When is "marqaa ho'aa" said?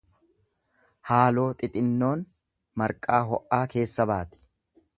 2.83-3.61